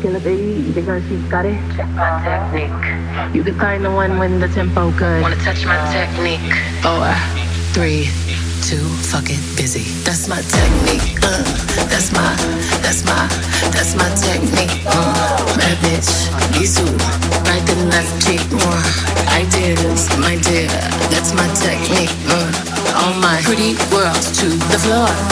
[0.00, 1.58] back in the day because she's got it.
[1.76, 3.34] Check my technique.
[3.34, 5.22] You could find the one when the tempo good.
[5.22, 6.40] Wanna touch my technique?
[6.84, 7.04] Oh,
[7.74, 7.92] Four,
[9.12, 9.84] fucking busy.
[10.04, 11.18] That's my technique.
[11.22, 11.44] Uh,
[11.92, 12.32] that's my,
[12.80, 13.28] that's my,
[13.74, 14.72] that's my technique.
[14.86, 16.88] Uh, bad bitch, Bisou,
[17.44, 18.40] right and left cheek.
[18.52, 20.68] Uh, ideas, my dear,
[21.12, 22.14] that's my technique.
[22.28, 25.30] Uh, all my pretty words to the floor.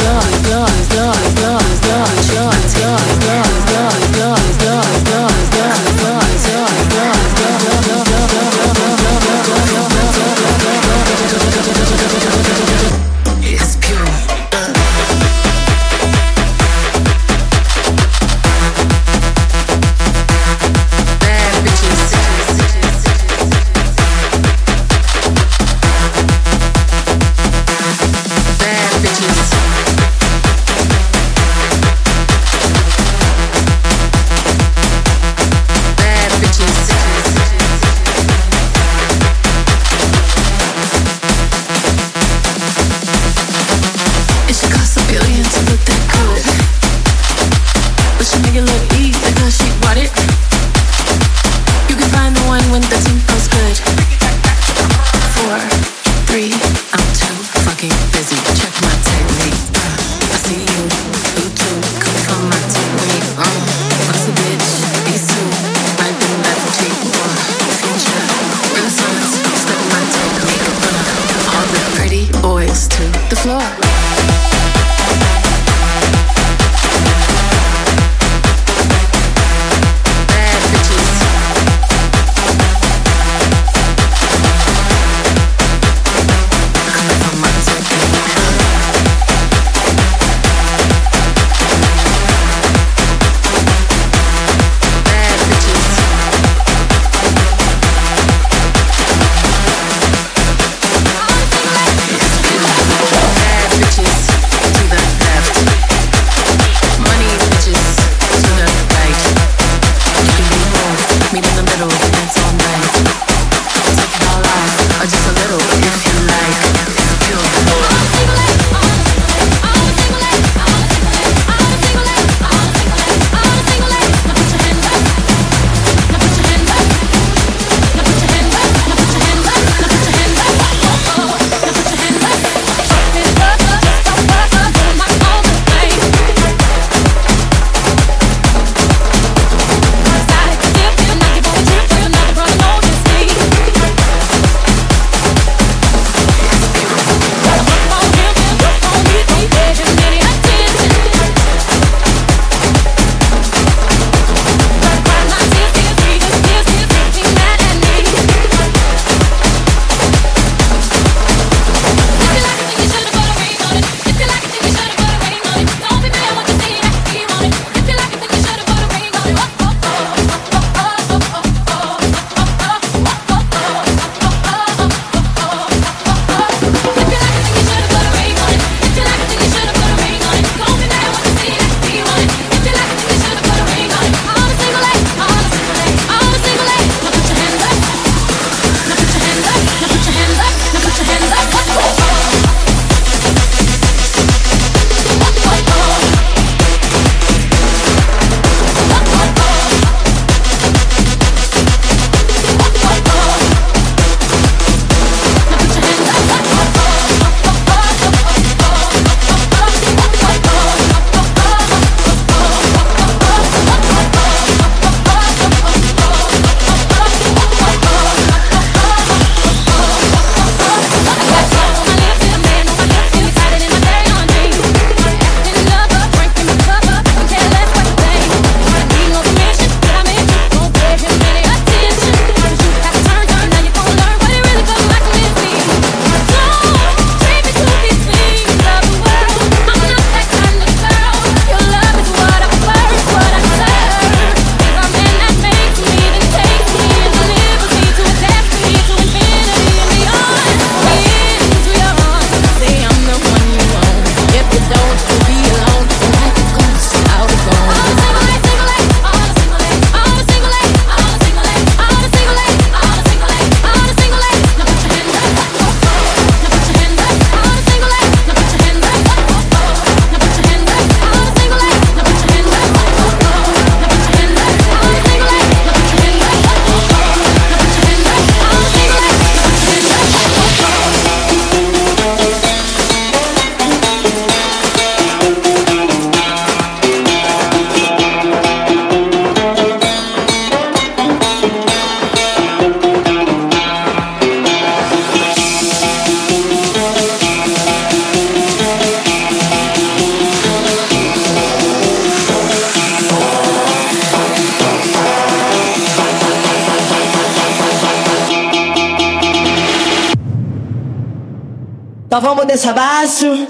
[312.19, 313.27] Mas vamos dessa baixo.
[313.29, 313.47] Moça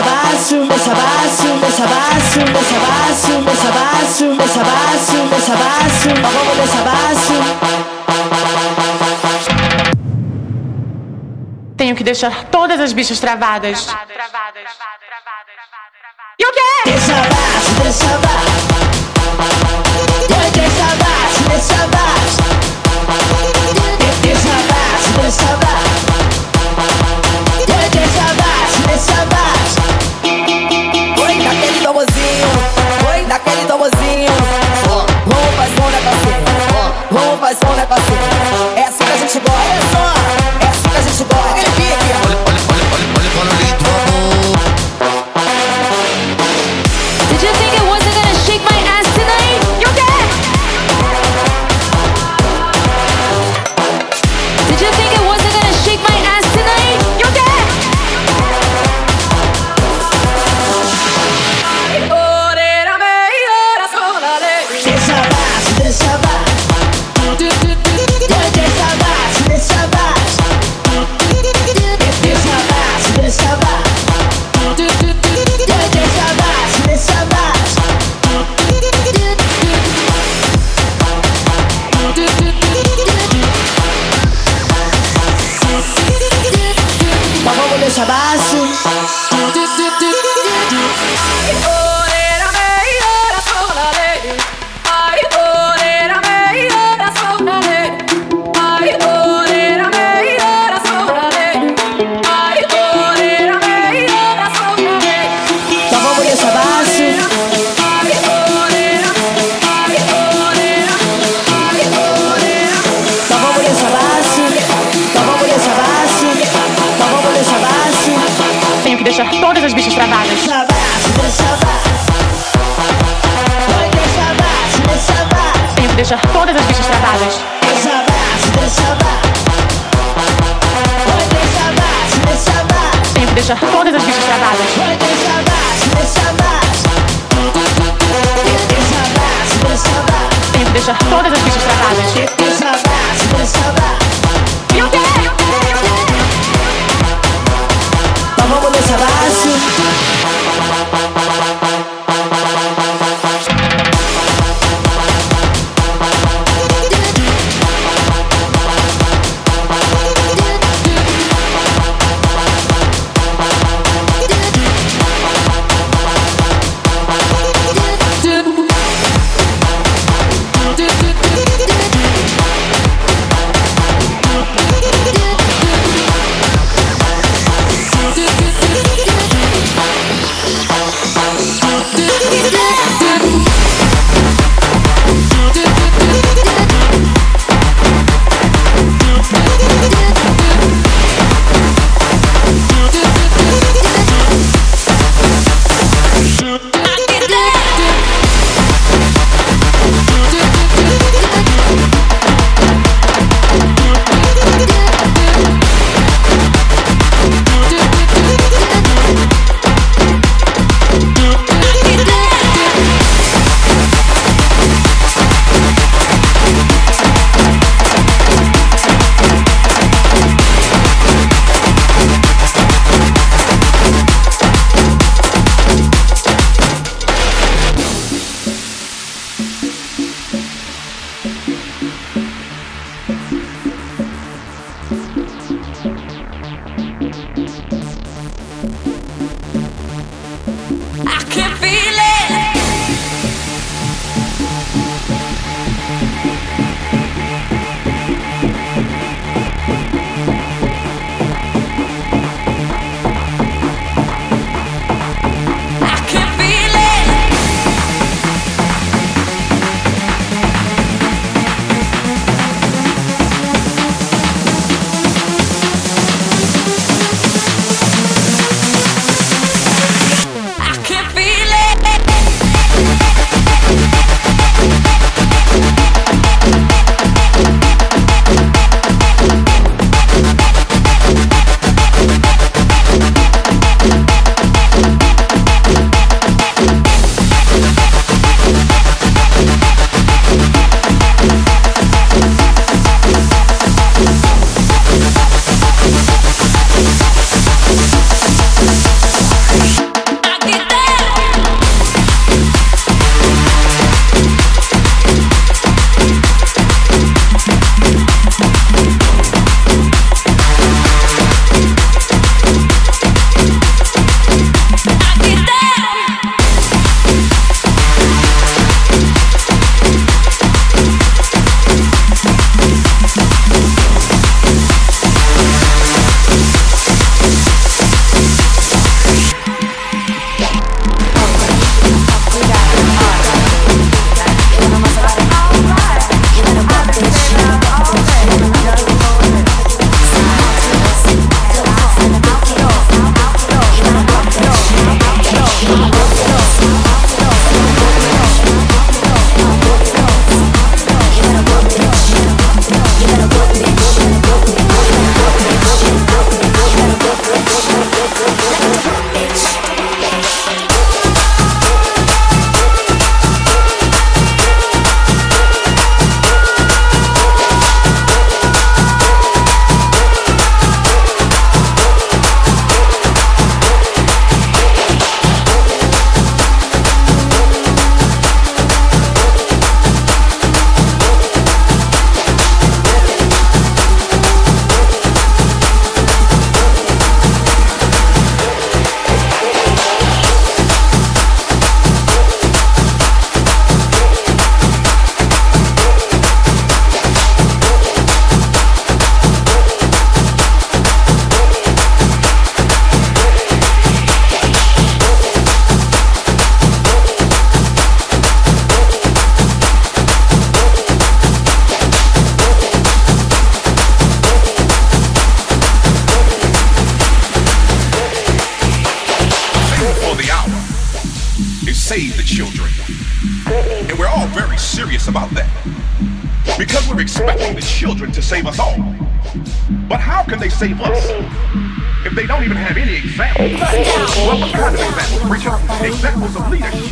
[0.00, 6.56] baixo, moça baixo, moça baixo, moça baixo, moça baixo, moça baixo, moça baixo, mas vamos
[6.56, 7.34] moça.
[11.76, 13.84] Tenho que deixar todas as bichas travadas.
[13.84, 16.36] travadas, travadas, travadas, travadas, travadas.
[16.38, 16.70] E o quê?
[16.84, 19.71] Deixa baixo, deixa baixo.
[21.62, 22.42] Abaixo, desce abaixo.
[24.22, 25.61] Desce abaixo, desce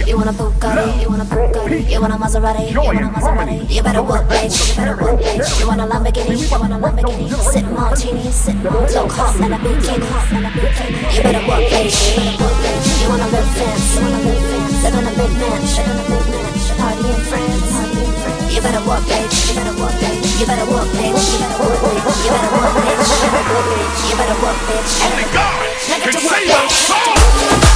[0.07, 3.09] You want a Bugatti, you want a Bugatti, you want a Maserati, you want a
[3.09, 3.70] Maserati.
[3.70, 5.61] You better work, bitch, you better work, bitch.
[5.61, 7.31] You want a Lamborghini, you want a Lamborghini.
[7.31, 8.62] Sip martini, martini.
[8.64, 10.07] Low cost and a bikini,
[11.14, 12.16] You better work, bitch,
[13.01, 13.51] you wanna live
[14.03, 15.87] wanna live in a big mansion.
[16.79, 18.01] Party in France.
[18.51, 20.40] You better work, bitch, you better work, bitch.
[20.40, 23.11] You better work, bitch, you better work, bitch.
[24.11, 24.92] You better work, bitch.
[25.07, 25.70] Only God
[26.03, 27.69] can save our bitch.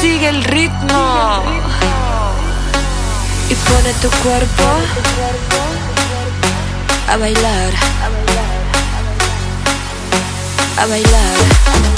[0.00, 1.42] Sigue el ritmo.
[3.50, 4.62] Y pone tu cuerpo
[7.08, 7.72] a bailar.
[10.78, 11.34] A bailar.
[11.96, 11.97] A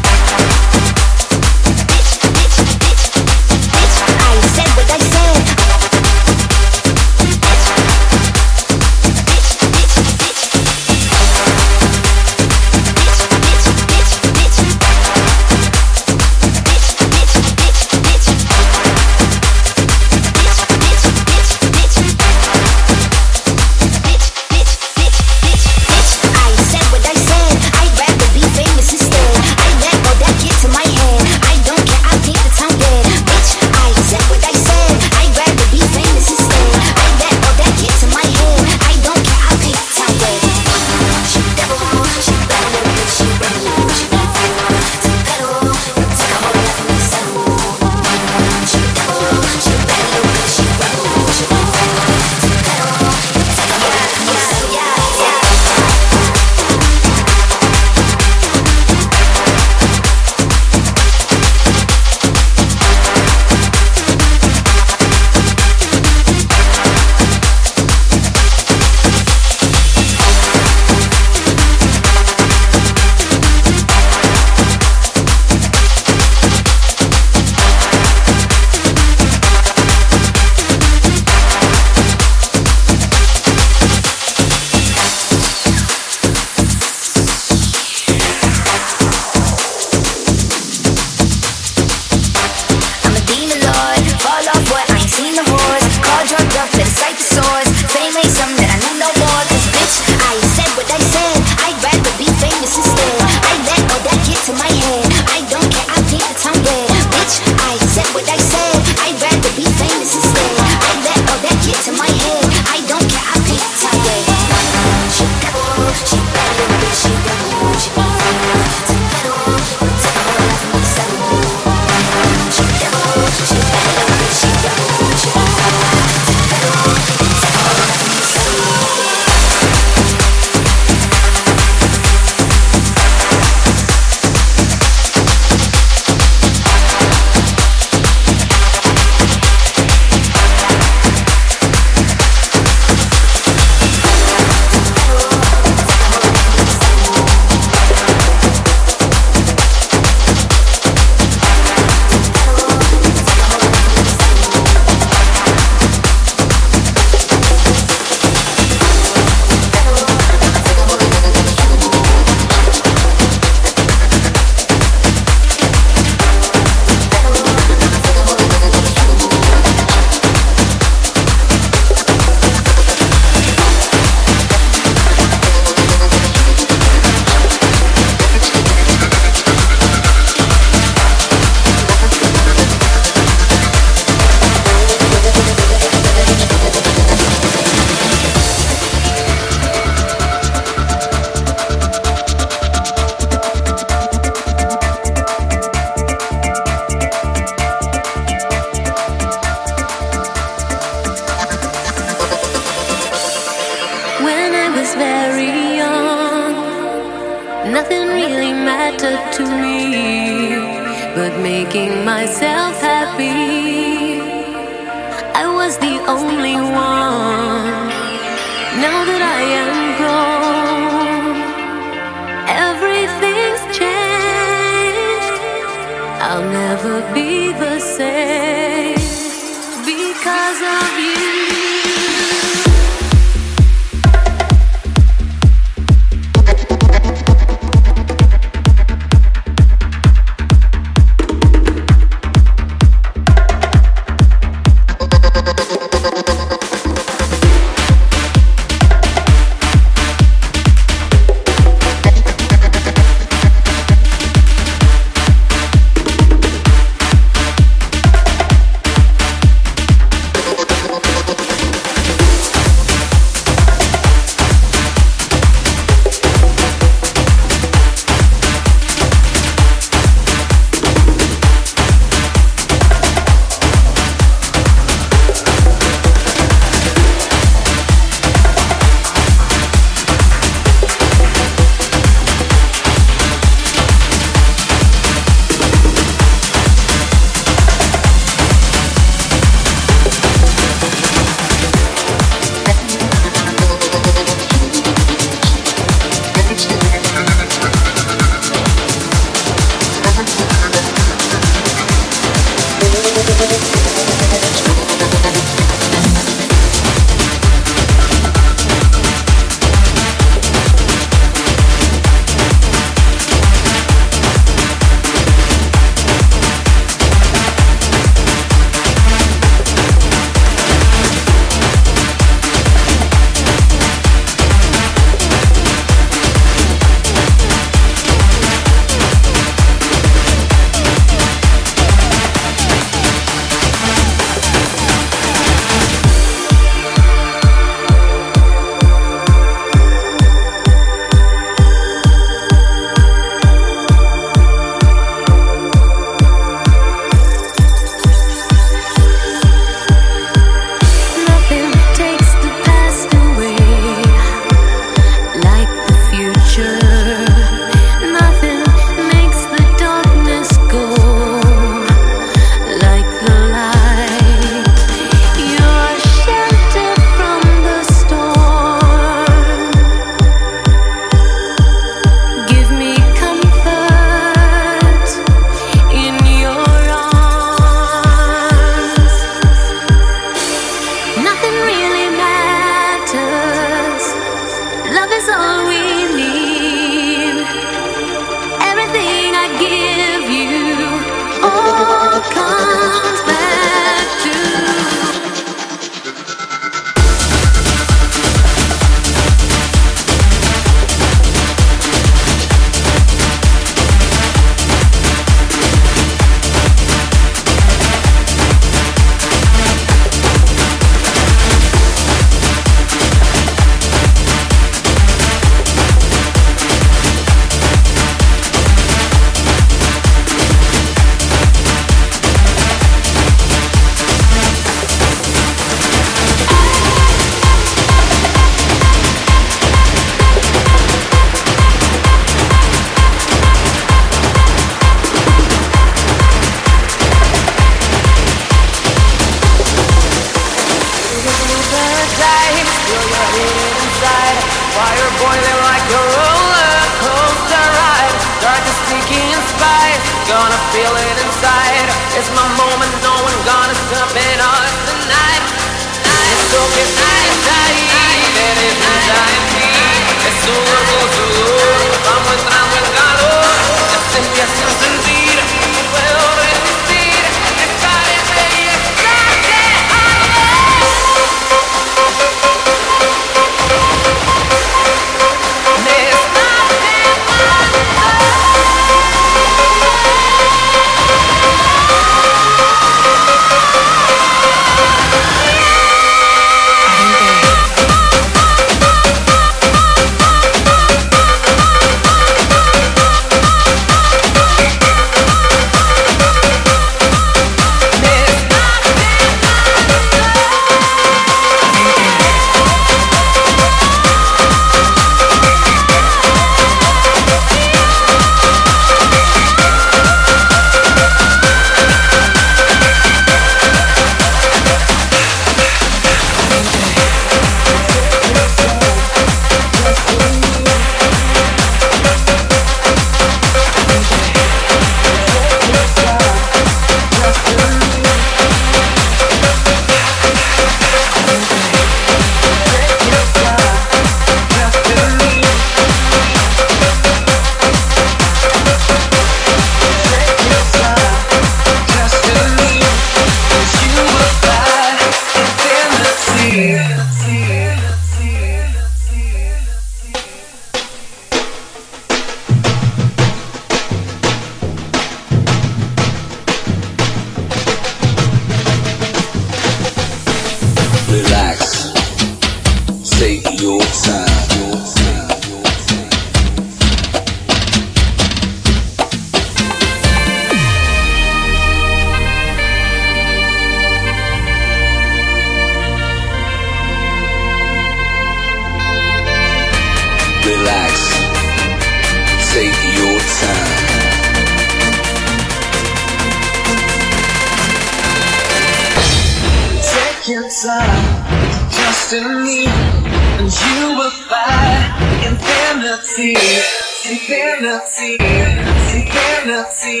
[597.06, 600.00] infinity, infinity,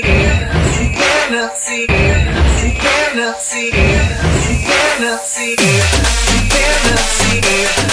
[0.80, 1.84] infinity,
[2.64, 3.68] infinity,
[4.40, 5.48] infinity,
[6.40, 7.83] infinity,